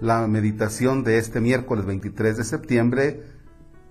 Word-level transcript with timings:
La 0.00 0.26
meditación 0.26 1.04
de 1.04 1.18
este 1.18 1.40
miércoles 1.40 1.86
23 1.86 2.36
de 2.36 2.44
septiembre 2.44 3.22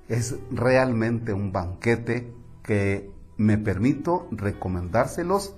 es 0.09 0.35
realmente 0.51 1.31
un 1.33 1.51
banquete 1.51 2.33
que 2.61 3.09
me 3.37 3.57
permito 3.57 4.27
recomendárselos 4.31 5.55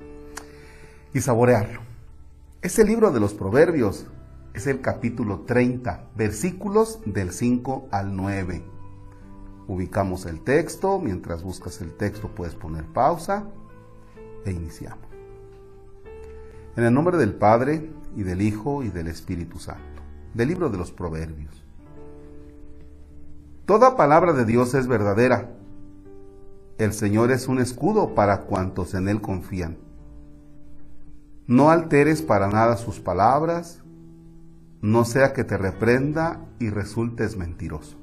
y 1.14 1.22
saborearlo. 1.22 1.82
Es 2.62 2.78
el 2.78 2.88
libro 2.88 3.12
de 3.12 3.20
los 3.20 3.34
Proverbios, 3.34 4.06
es 4.54 4.68
el 4.68 4.82
capítulo 4.82 5.42
30, 5.42 6.10
versículos 6.16 7.00
del 7.06 7.32
5 7.32 7.90
al 7.92 8.16
9. 8.16 8.64
Ubicamos 9.68 10.28
el 10.28 10.42
texto, 10.42 11.00
mientras 11.00 11.42
buscas 11.42 11.82
el 11.82 11.96
texto 11.96 12.30
puedes 12.30 12.54
poner 12.54 12.86
pausa 12.86 13.48
e 14.46 14.52
iniciamos. 14.52 15.08
En 16.76 16.84
el 16.84 16.94
nombre 16.94 17.18
del 17.18 17.34
Padre 17.34 17.90
y 18.16 18.24
del 18.24 18.42
Hijo 18.42 18.84
y 18.84 18.90
del 18.90 19.08
Espíritu 19.08 19.60
Santo, 19.60 19.95
del 20.36 20.50
libro 20.50 20.70
de 20.70 20.78
los 20.78 20.92
Proverbios. 20.92 21.64
Toda 23.66 23.96
palabra 23.96 24.34
de 24.34 24.46
Dios 24.46 24.76
es 24.76 24.88
verdadera. 24.88 25.50
El 26.78 26.94
Señor 26.94 27.32
es 27.32 27.48
un 27.48 27.58
escudo 27.58 28.14
para 28.14 28.42
cuantos 28.42 28.94
en 28.94 29.08
Él 29.08 29.22
confían. 29.22 29.78
No 31.48 31.72
alteres 31.72 32.22
para 32.22 32.48
nada 32.48 32.78
sus 32.78 33.00
palabras, 33.00 33.82
no 34.82 35.06
sea 35.06 35.34
que 35.34 35.44
te 35.44 35.58
reprenda 35.58 36.46
y 36.60 36.70
resultes 36.70 37.36
mentiroso. 37.38 37.98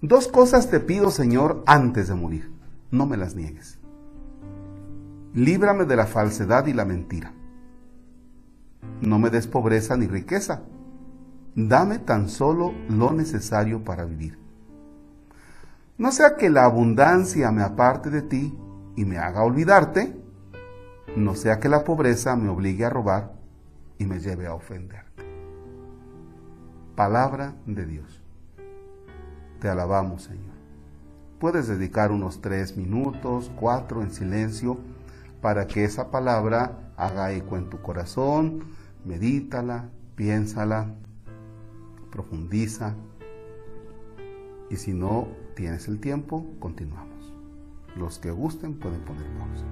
Dos 0.00 0.26
cosas 0.26 0.68
te 0.68 0.80
pido, 0.80 1.12
Señor, 1.12 1.62
antes 1.66 2.08
de 2.08 2.14
morir. 2.14 2.50
No 2.90 3.06
me 3.06 3.16
las 3.16 3.36
niegues 3.36 3.78
líbrame 5.34 5.84
de 5.84 5.96
la 5.96 6.06
falsedad 6.06 6.66
y 6.66 6.72
la 6.72 6.84
mentira. 6.84 7.32
No 9.00 9.18
me 9.18 9.30
des 9.30 9.46
pobreza 9.46 9.96
ni 9.96 10.06
riqueza, 10.06 10.62
dame 11.66 11.98
tan 11.98 12.28
solo 12.28 12.72
lo 12.88 13.12
necesario 13.12 13.82
para 13.82 14.04
vivir. 14.04 14.38
No 15.96 16.12
sea 16.12 16.36
que 16.36 16.50
la 16.50 16.64
abundancia 16.64 17.50
me 17.50 17.62
aparte 17.62 18.10
de 18.10 18.22
ti 18.22 18.56
y 18.94 19.04
me 19.04 19.18
haga 19.18 19.42
olvidarte, 19.42 20.16
no 21.16 21.34
sea 21.34 21.58
que 21.58 21.68
la 21.68 21.82
pobreza 21.82 22.36
me 22.36 22.48
obligue 22.48 22.84
a 22.84 22.90
robar 22.90 23.32
y 23.98 24.06
me 24.06 24.20
lleve 24.20 24.46
a 24.46 24.54
ofenderte. 24.54 25.24
Palabra 26.94 27.56
de 27.66 27.86
Dios. 27.86 28.22
Te 29.60 29.68
alabamos, 29.68 30.22
Señor. 30.22 30.54
Puedes 31.40 31.66
dedicar 31.66 32.12
unos 32.12 32.40
tres 32.40 32.76
minutos, 32.76 33.50
cuatro 33.58 34.02
en 34.02 34.12
silencio 34.12 34.78
para 35.40 35.66
que 35.66 35.82
esa 35.82 36.12
palabra 36.12 36.92
haga 36.96 37.32
eco 37.32 37.56
en 37.56 37.68
tu 37.68 37.80
corazón, 37.80 38.64
medítala, 39.04 39.88
piénsala, 40.14 40.94
profundiza. 42.10 42.94
Y 44.70 44.76
si 44.76 44.92
no 44.92 45.28
tienes 45.54 45.88
el 45.88 46.00
tiempo, 46.00 46.46
continuamos. 46.58 47.32
Los 47.96 48.18
que 48.18 48.30
gusten 48.30 48.74
pueden 48.74 49.00
poner 49.00 49.26
pausa. 49.38 49.64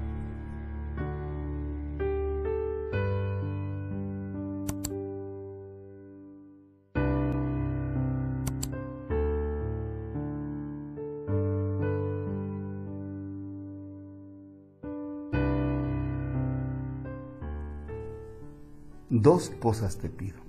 Dos 19.08 19.50
cosas 19.60 19.98
te 19.98 20.08
pido. 20.08 20.46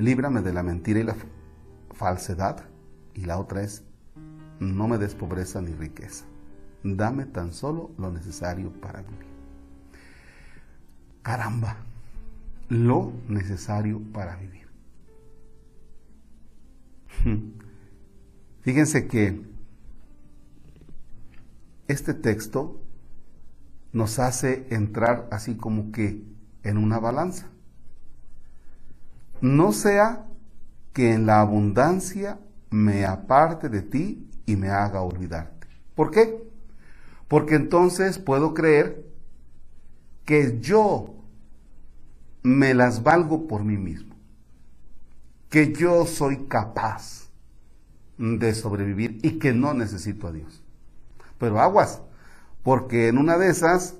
Líbrame 0.00 0.40
de 0.40 0.54
la 0.54 0.62
mentira 0.62 1.00
y 1.00 1.04
la 1.04 1.14
falsedad. 1.92 2.64
Y 3.14 3.26
la 3.26 3.38
otra 3.38 3.62
es, 3.62 3.82
no 4.58 4.88
me 4.88 4.96
des 4.96 5.14
pobreza 5.14 5.60
ni 5.60 5.72
riqueza. 5.72 6.24
Dame 6.82 7.26
tan 7.26 7.52
solo 7.52 7.90
lo 7.98 8.10
necesario 8.10 8.72
para 8.80 9.02
vivir. 9.02 9.26
Caramba, 11.22 11.76
lo 12.70 13.12
necesario 13.28 14.00
para 14.12 14.36
vivir. 14.36 14.66
Fíjense 18.62 19.06
que 19.06 19.42
este 21.88 22.14
texto 22.14 22.80
nos 23.92 24.18
hace 24.18 24.66
entrar 24.70 25.28
así 25.30 25.56
como 25.56 25.92
que 25.92 26.24
en 26.62 26.78
una 26.78 26.98
balanza. 26.98 27.50
No 29.40 29.72
sea 29.72 30.26
que 30.92 31.14
en 31.14 31.26
la 31.26 31.40
abundancia 31.40 32.38
me 32.70 33.04
aparte 33.04 33.68
de 33.68 33.82
ti 33.82 34.28
y 34.46 34.56
me 34.56 34.68
haga 34.68 35.02
olvidarte. 35.02 35.66
¿Por 35.94 36.10
qué? 36.10 36.42
Porque 37.28 37.54
entonces 37.54 38.18
puedo 38.18 38.54
creer 38.54 39.06
que 40.24 40.58
yo 40.60 41.14
me 42.42 42.74
las 42.74 43.02
valgo 43.02 43.46
por 43.46 43.64
mí 43.64 43.76
mismo, 43.76 44.14
que 45.48 45.72
yo 45.72 46.06
soy 46.06 46.46
capaz 46.46 47.28
de 48.18 48.54
sobrevivir 48.54 49.18
y 49.22 49.38
que 49.38 49.52
no 49.52 49.74
necesito 49.74 50.28
a 50.28 50.32
Dios. 50.32 50.62
Pero 51.38 51.60
aguas, 51.60 52.02
porque 52.62 53.08
en 53.08 53.18
una 53.18 53.38
de 53.38 53.48
esas 53.48 53.96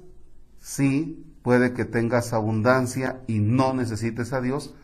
sí 0.60 1.24
puede 1.42 1.72
que 1.72 1.84
tengas 1.84 2.32
abundancia 2.32 3.20
y 3.26 3.38
no 3.38 3.72
necesites 3.72 4.32
a 4.32 4.40
Dios, 4.40 4.74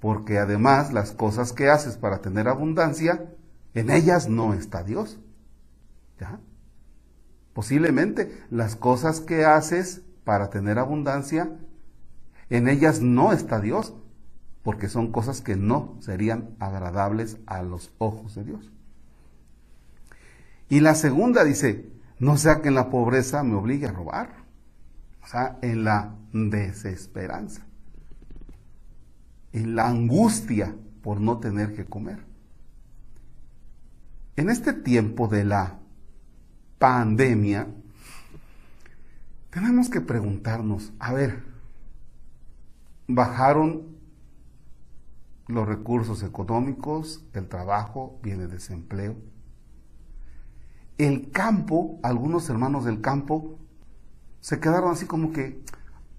porque 0.00 0.38
además 0.38 0.92
las 0.92 1.12
cosas 1.12 1.52
que 1.52 1.68
haces 1.68 1.96
para 1.96 2.20
tener 2.20 2.48
abundancia, 2.48 3.32
en 3.74 3.90
ellas 3.90 4.28
no 4.28 4.54
está 4.54 4.82
Dios. 4.82 5.18
¿Ya? 6.20 6.40
Posiblemente 7.52 8.44
las 8.50 8.76
cosas 8.76 9.20
que 9.20 9.44
haces 9.44 10.02
para 10.24 10.50
tener 10.50 10.78
abundancia, 10.78 11.50
en 12.50 12.68
ellas 12.68 13.00
no 13.00 13.32
está 13.32 13.60
Dios, 13.60 13.94
porque 14.62 14.88
son 14.88 15.12
cosas 15.12 15.40
que 15.40 15.56
no 15.56 15.96
serían 16.00 16.56
agradables 16.58 17.38
a 17.46 17.62
los 17.62 17.92
ojos 17.98 18.34
de 18.34 18.44
Dios. 18.44 18.72
Y 20.68 20.80
la 20.80 20.94
segunda 20.94 21.44
dice, 21.44 21.88
no 22.18 22.36
sea 22.36 22.60
que 22.60 22.68
en 22.68 22.74
la 22.74 22.90
pobreza 22.90 23.42
me 23.42 23.54
obligue 23.54 23.86
a 23.86 23.92
robar 23.92 24.46
o 25.26 25.28
sea, 25.28 25.58
en 25.60 25.82
la 25.82 26.14
desesperanza, 26.32 27.65
en 29.56 29.74
la 29.74 29.88
angustia 29.88 30.76
por 31.02 31.18
no 31.18 31.38
tener 31.38 31.74
que 31.74 31.86
comer. 31.86 32.18
En 34.36 34.50
este 34.50 34.74
tiempo 34.74 35.28
de 35.28 35.44
la 35.44 35.78
pandemia, 36.78 37.66
tenemos 39.48 39.88
que 39.88 40.02
preguntarnos, 40.02 40.92
a 40.98 41.14
ver, 41.14 41.42
bajaron 43.08 43.96
los 45.46 45.66
recursos 45.66 46.22
económicos, 46.22 47.24
el 47.32 47.48
trabajo, 47.48 48.20
viene 48.22 48.48
desempleo. 48.48 49.16
El 50.98 51.30
campo, 51.30 51.98
algunos 52.02 52.50
hermanos 52.50 52.84
del 52.84 53.00
campo 53.00 53.58
se 54.40 54.60
quedaron 54.60 54.92
así 54.92 55.06
como 55.06 55.32
que, 55.32 55.62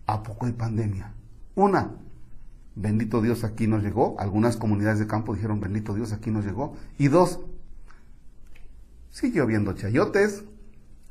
¿a 0.07 0.23
poco 0.23 0.47
hay 0.47 0.53
pandemia? 0.53 1.13
Una, 1.53 1.91
bendito 2.77 3.21
Dios 3.21 3.43
aquí 3.43 3.67
nos 3.67 3.83
llegó. 3.83 4.15
Algunas 4.19 4.55
comunidades 4.55 4.99
de 4.99 5.07
campo 5.07 5.33
dijeron, 5.33 5.59
bendito 5.59 5.93
Dios 5.93 6.13
aquí 6.13 6.31
nos 6.31 6.45
llegó. 6.45 6.75
Y 6.97 7.07
dos, 7.07 7.39
siguió 9.09 9.45
viendo 9.45 9.73
chayotes, 9.73 10.45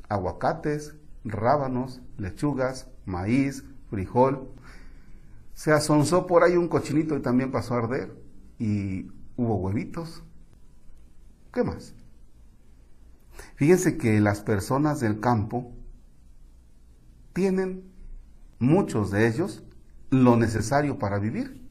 aguacates, 0.07 0.95
rábanos, 1.23 2.01
lechugas, 2.17 2.87
maíz, 3.05 3.65
frijol. 3.89 4.49
Se 5.53 5.71
asonzó 5.71 6.25
por 6.25 6.43
ahí 6.43 6.55
un 6.55 6.69
cochinito 6.69 7.15
y 7.17 7.21
también 7.21 7.51
pasó 7.51 7.75
a 7.75 7.79
arder. 7.79 8.15
Y 8.57 9.11
hubo 9.35 9.57
huevitos. 9.57 10.23
¿Qué 11.51 11.63
más? 11.63 11.93
Fíjense 13.55 13.97
que 13.97 14.19
las 14.21 14.41
personas 14.41 14.99
del 14.99 15.19
campo 15.19 15.73
tienen 17.33 17.83
muchos 18.59 19.11
de 19.11 19.27
ellos 19.27 19.63
lo 20.09 20.37
necesario 20.37 20.97
para 20.99 21.19
vivir. 21.19 21.61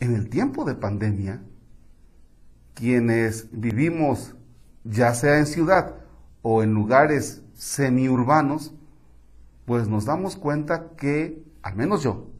En 0.00 0.14
el 0.14 0.28
tiempo 0.28 0.64
de 0.64 0.74
pandemia, 0.74 1.42
quienes 2.74 3.48
vivimos 3.52 4.34
ya 4.84 5.14
sea 5.14 5.38
en 5.38 5.46
ciudad 5.46 5.96
o 6.42 6.62
en 6.62 6.74
lugares 6.74 7.42
semiurbanos, 7.54 8.74
pues 9.64 9.88
nos 9.88 10.04
damos 10.04 10.36
cuenta 10.36 10.90
que, 10.96 11.42
al 11.62 11.76
menos 11.76 12.02
yo, 12.02 12.30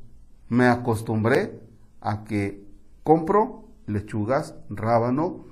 me 0.48 0.66
acostumbré 0.66 1.58
a 2.00 2.25
que 2.25 2.62
compro 3.02 3.69
lechugas, 3.87 4.54
rábano, 4.69 5.46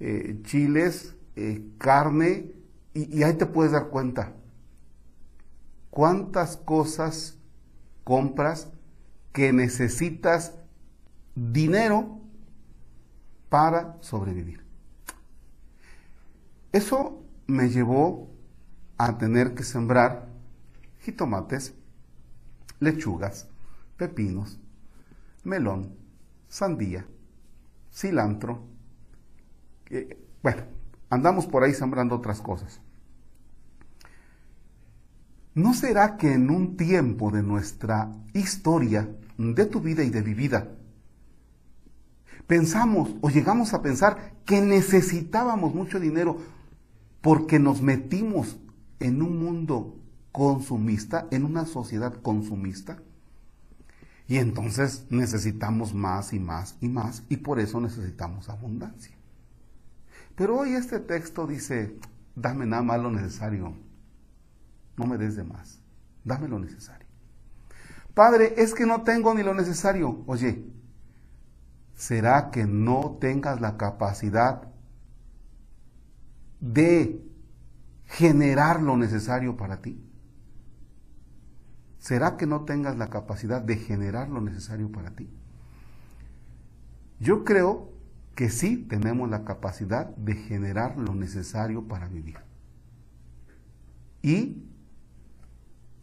eh, 0.00 0.40
chiles, 0.44 1.16
eh, 1.36 1.62
carne, 1.78 2.52
y 2.94 3.22
ahí 3.22 3.34
te 3.34 3.44
puedes 3.44 3.72
dar 3.72 3.88
cuenta 3.88 4.32
cuántas 5.90 6.56
cosas 6.56 7.36
compras 8.06 8.68
que 9.32 9.52
necesitas 9.52 10.54
dinero 11.34 12.20
para 13.48 13.96
sobrevivir. 14.00 14.64
Eso 16.70 17.24
me 17.48 17.68
llevó 17.68 18.30
a 18.96 19.18
tener 19.18 19.56
que 19.56 19.64
sembrar 19.64 20.28
jitomates, 21.00 21.74
lechugas, 22.78 23.48
pepinos, 23.96 24.60
melón, 25.42 25.96
sandía, 26.48 27.04
cilantro. 27.92 28.62
bueno, 30.44 30.62
andamos 31.10 31.48
por 31.48 31.64
ahí 31.64 31.74
sembrando 31.74 32.14
otras 32.14 32.40
cosas. 32.40 32.80
¿No 35.56 35.72
será 35.72 36.18
que 36.18 36.34
en 36.34 36.50
un 36.50 36.76
tiempo 36.76 37.30
de 37.30 37.42
nuestra 37.42 38.12
historia, 38.34 39.08
de 39.38 39.64
tu 39.64 39.80
vida 39.80 40.04
y 40.04 40.10
de 40.10 40.22
mi 40.22 40.34
vida, 40.34 40.68
pensamos 42.46 43.14
o 43.22 43.30
llegamos 43.30 43.72
a 43.72 43.80
pensar 43.80 44.34
que 44.44 44.60
necesitábamos 44.60 45.74
mucho 45.74 45.98
dinero 45.98 46.36
porque 47.22 47.58
nos 47.58 47.80
metimos 47.80 48.58
en 49.00 49.22
un 49.22 49.38
mundo 49.38 49.96
consumista, 50.30 51.26
en 51.30 51.46
una 51.46 51.64
sociedad 51.64 52.12
consumista? 52.20 52.98
Y 54.28 54.36
entonces 54.36 55.06
necesitamos 55.08 55.94
más 55.94 56.34
y 56.34 56.38
más 56.38 56.76
y 56.82 56.88
más 56.90 57.22
y 57.30 57.38
por 57.38 57.60
eso 57.60 57.80
necesitamos 57.80 58.50
abundancia. 58.50 59.16
Pero 60.34 60.58
hoy 60.58 60.74
este 60.74 61.00
texto 61.00 61.46
dice, 61.46 61.96
dame 62.34 62.66
nada 62.66 62.82
más 62.82 63.00
lo 63.00 63.10
necesario 63.10 63.85
no 64.96 65.06
me 65.06 65.18
des 65.18 65.36
de 65.36 65.44
más, 65.44 65.80
dame 66.24 66.48
lo 66.48 66.58
necesario. 66.58 67.06
Padre, 68.14 68.54
es 68.56 68.74
que 68.74 68.86
no 68.86 69.02
tengo 69.02 69.34
ni 69.34 69.42
lo 69.42 69.52
necesario. 69.52 70.24
Oye, 70.26 70.64
¿será 71.94 72.50
que 72.50 72.64
no 72.64 73.18
tengas 73.20 73.60
la 73.60 73.76
capacidad 73.76 74.68
de 76.60 77.22
generar 78.06 78.80
lo 78.80 78.96
necesario 78.96 79.56
para 79.56 79.82
ti? 79.82 80.02
¿Será 81.98 82.36
que 82.36 82.46
no 82.46 82.64
tengas 82.64 82.96
la 82.96 83.10
capacidad 83.10 83.60
de 83.60 83.76
generar 83.76 84.28
lo 84.28 84.40
necesario 84.40 84.90
para 84.90 85.10
ti? 85.10 85.28
Yo 87.18 87.44
creo 87.44 87.92
que 88.34 88.48
sí 88.48 88.76
tenemos 88.76 89.28
la 89.28 89.44
capacidad 89.44 90.06
de 90.16 90.34
generar 90.34 90.96
lo 90.96 91.14
necesario 91.14 91.88
para 91.88 92.08
vivir. 92.08 92.36
Y 94.22 94.62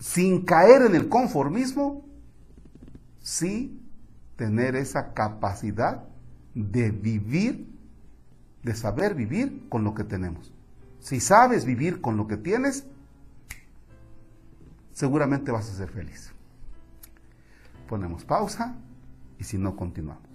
sin 0.03 0.43
caer 0.43 0.81
en 0.81 0.95
el 0.95 1.07
conformismo, 1.07 2.03
sí 3.21 3.81
tener 4.35 4.75
esa 4.75 5.13
capacidad 5.13 6.03
de 6.53 6.91
vivir, 6.91 7.73
de 8.63 8.75
saber 8.75 9.15
vivir 9.15 9.65
con 9.69 9.85
lo 9.85 9.95
que 9.95 10.03
tenemos. 10.03 10.51
Si 10.99 11.21
sabes 11.21 11.63
vivir 11.63 12.01
con 12.01 12.17
lo 12.17 12.27
que 12.27 12.35
tienes, 12.35 12.85
seguramente 14.91 15.53
vas 15.53 15.69
a 15.69 15.73
ser 15.73 15.87
feliz. 15.87 16.33
Ponemos 17.87 18.25
pausa 18.25 18.75
y 19.39 19.45
si 19.45 19.57
no, 19.57 19.77
continuamos. 19.77 20.32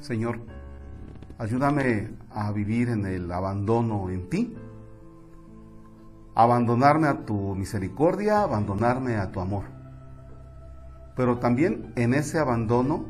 Señor, 0.00 0.40
ayúdame 1.38 2.10
a 2.30 2.52
vivir 2.52 2.88
en 2.88 3.04
el 3.06 3.30
abandono 3.32 4.10
en 4.10 4.28
ti, 4.28 4.56
abandonarme 6.34 7.08
a 7.08 7.24
tu 7.24 7.54
misericordia, 7.54 8.42
abandonarme 8.42 9.16
a 9.16 9.32
tu 9.32 9.40
amor. 9.40 9.64
Pero 11.16 11.38
también 11.38 11.92
en 11.96 12.14
ese 12.14 12.38
abandono, 12.38 13.06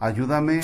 ayúdame 0.00 0.60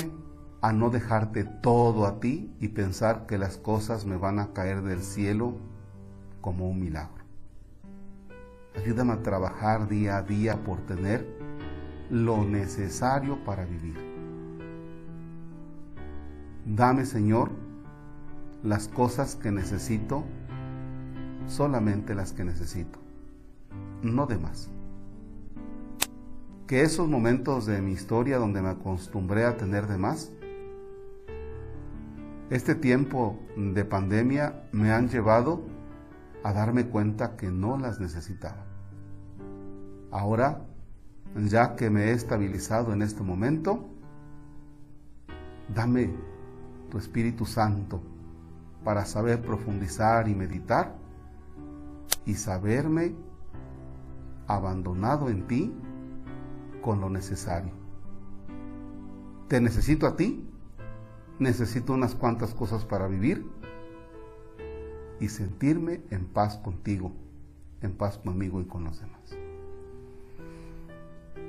a 0.61 0.73
no 0.73 0.91
dejarte 0.91 1.45
todo 1.45 2.07
a 2.07 2.21
ti 2.21 2.55
y 2.61 2.69
pensar 2.69 3.27
que 3.27 3.39
las 3.39 3.57
cosas 3.57 4.07
me 4.07 4.17
van 4.17 4.39
a 4.39 4.53
caer 4.53 4.83
del 4.83 5.03
cielo 5.03 5.57
como 6.41 6.69
un 6.69 6.81
milagro. 6.81 7.25
Ayúdame 8.77 9.13
a 9.13 9.23
trabajar 9.23 9.89
día 9.89 10.19
a 10.19 10.23
día 10.23 10.63
por 10.63 10.79
tener 10.87 11.42
lo 12.13 12.45
necesario 12.45 13.43
para 13.43 13.65
vivir. 13.65 13.97
Dame, 16.67 17.07
Señor, 17.07 17.51
las 18.63 18.87
cosas 18.87 19.35
que 19.35 19.51
necesito, 19.51 20.23
solamente 21.47 22.15
las 22.15 22.35
que 22.35 22.45
necesito, 22.45 22.99
no 24.03 24.27
de 24.27 24.37
más. 24.37 24.69
Que 26.67 26.83
esos 26.83 27.09
momentos 27.09 27.65
de 27.65 27.81
mi 27.81 27.93
historia 27.93 28.37
donde 28.37 28.61
me 28.61 28.69
acostumbré 28.69 29.47
a 29.47 29.57
tener 29.57 29.87
de 29.87 29.97
más, 29.97 30.31
este 32.51 32.75
tiempo 32.75 33.41
de 33.57 33.87
pandemia 33.87 34.65
me 34.71 34.93
han 34.93 35.09
llevado 35.09 35.63
a 36.45 36.53
darme 36.53 36.85
cuenta 36.89 37.37
que 37.37 37.51
no 37.51 37.79
las 37.79 38.01
necesitaba. 38.01 38.67
Ahora 40.11 40.67
ya 41.37 41.77
que 41.77 41.91
me 41.91 42.05
he 42.05 42.13
estabilizado 42.13 42.93
en 42.93 43.03
este 43.03 43.23
momento, 43.23 43.89
dame 45.75 46.11
tu 46.91 46.99
Espíritu 46.99 47.47
Santo 47.47 48.03
para 48.85 49.05
saber 49.05 49.41
profundizar 49.41 50.29
y 50.29 50.35
meditar 50.35 50.95
y 52.27 52.35
saberme 52.35 53.15
abandonado 54.47 55.29
en 55.31 55.47
ti 55.47 55.73
con 56.83 57.01
lo 57.01 57.09
necesario. 57.09 57.73
Te 59.49 59.61
necesito 59.61 60.07
a 60.07 60.17
ti, 60.17 60.47
necesito 61.39 61.93
unas 61.93 62.15
cuantas 62.15 62.55
cosas 62.55 62.85
para 62.85 63.07
vivir 63.07 63.47
y 65.21 65.29
sentirme 65.29 66.03
en 66.11 66.27
paz 66.27 66.59
contigo, 66.59 67.13
en 67.81 67.97
paz 67.97 68.19
conmigo 68.19 68.61
y 68.61 68.65
con 68.65 68.85
los 68.85 69.01
demás. 69.01 69.37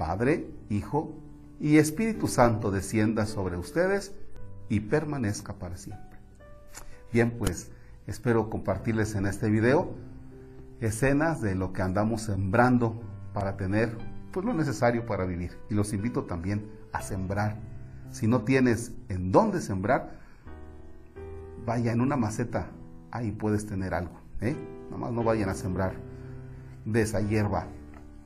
Padre, 0.00 0.48
Hijo 0.70 1.12
y 1.60 1.76
Espíritu 1.76 2.26
Santo 2.26 2.70
descienda 2.70 3.26
sobre 3.26 3.58
ustedes 3.58 4.14
y 4.70 4.80
permanezca 4.80 5.52
para 5.52 5.76
siempre. 5.76 6.18
Bien, 7.12 7.32
pues 7.38 7.70
espero 8.06 8.48
compartirles 8.48 9.14
en 9.14 9.26
este 9.26 9.50
video 9.50 9.92
escenas 10.80 11.42
de 11.42 11.54
lo 11.54 11.74
que 11.74 11.82
andamos 11.82 12.22
sembrando 12.22 12.98
para 13.34 13.58
tener 13.58 13.94
pues 14.32 14.46
lo 14.46 14.54
necesario 14.54 15.04
para 15.04 15.26
vivir. 15.26 15.58
Y 15.68 15.74
los 15.74 15.92
invito 15.92 16.24
también 16.24 16.64
a 16.94 17.02
sembrar. 17.02 17.58
Si 18.10 18.26
no 18.26 18.40
tienes 18.40 18.92
en 19.10 19.32
dónde 19.32 19.60
sembrar, 19.60 20.18
vaya 21.66 21.92
en 21.92 22.00
una 22.00 22.16
maceta, 22.16 22.68
ahí 23.10 23.32
puedes 23.32 23.66
tener 23.66 23.92
algo. 23.92 24.18
¿eh? 24.40 24.56
Nada 24.86 24.96
más 24.96 25.12
no 25.12 25.22
vayan 25.22 25.50
a 25.50 25.54
sembrar 25.54 25.92
de 26.86 27.02
esa 27.02 27.20
hierba 27.20 27.66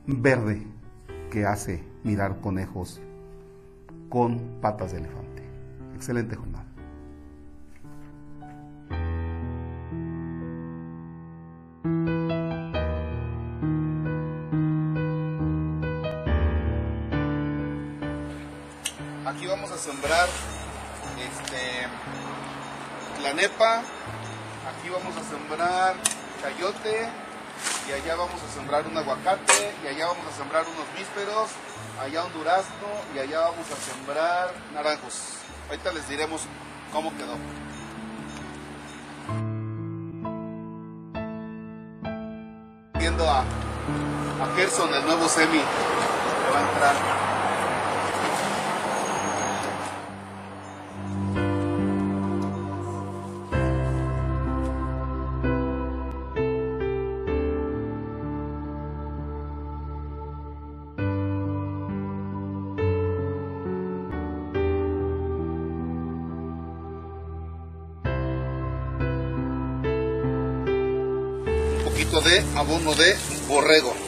verde 0.07 0.65
que 1.31 1.45
hace 1.45 1.83
mirar 2.03 2.39
conejos 2.41 3.01
con 4.09 4.39
patas 4.61 4.91
de 4.91 4.99
elefante. 4.99 5.43
Excelente 5.95 6.35
jornada. 6.35 6.65
Aquí 19.25 19.47
vamos 19.47 19.71
a 19.71 19.77
sembrar 19.77 20.27
este 21.17 21.87
la 23.23 23.33
nepa, 23.33 23.79
aquí 23.79 24.89
vamos 24.89 25.15
a 25.17 25.23
sembrar 25.23 25.95
chayote, 26.41 27.09
y 27.87 27.91
allá 27.91 28.15
vamos 28.15 28.41
a 28.41 28.53
sembrar 28.53 28.85
un 28.87 28.97
aguacate, 28.97 29.73
y 29.83 29.87
allá 29.87 30.07
vamos 30.07 30.25
a 30.33 30.37
sembrar 30.37 30.63
unos 30.63 30.97
vísperos, 30.97 31.49
allá 32.01 32.25
un 32.25 32.33
durazno 32.33 32.87
y 33.13 33.19
allá 33.19 33.41
vamos 33.41 33.67
a 33.71 33.75
sembrar 33.75 34.53
naranjos. 34.73 35.37
Ahorita 35.69 35.91
les 35.93 36.07
diremos 36.09 36.41
cómo 36.91 37.11
quedó. 37.15 37.37
Viendo 42.99 43.29
a, 43.29 43.41
a 43.41 44.55
Gerson, 44.55 44.93
el 44.93 45.05
nuevo 45.05 45.27
semi, 45.27 45.59
que 45.59 46.53
va 46.53 46.59
a 46.59 46.71
entrar. 46.71 47.24
De 72.21 72.43
abono 72.55 72.93
de 72.93 73.15
borrego. 73.47 74.04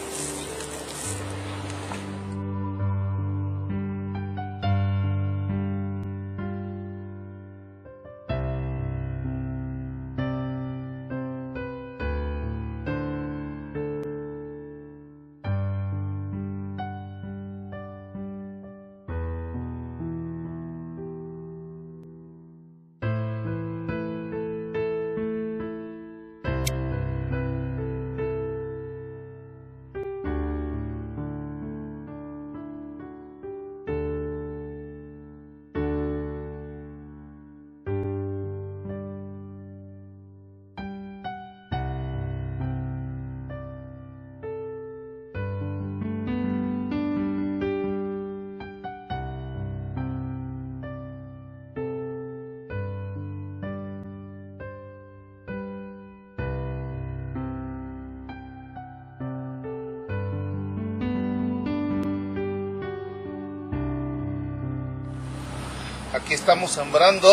Aquí 66.17 66.33
estamos 66.33 66.71
sembrando 66.71 67.29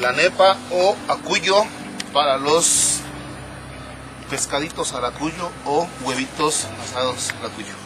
la 0.00 0.10
nepa 0.10 0.56
o 0.72 0.96
acuyo 1.06 1.62
para 2.12 2.36
los 2.36 2.98
pescaditos 4.28 4.92
al 4.92 5.04
acuyo 5.04 5.52
o 5.64 5.86
huevitos 6.02 6.66
asados 6.82 7.30
al 7.40 7.52
acuyo. 7.52 7.83